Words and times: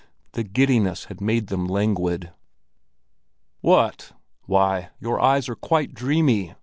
The 0.31 0.41
giddiness 0.41 1.05
had 1.09 1.21
made 1.21 1.45
them 1.45 1.67
languid. 1.67 2.31
"Why, 3.59 4.89
your 4.99 5.21
eyes 5.21 5.47
are 5.47 5.53
quite 5.55 5.93
dreamy!" 5.93 6.55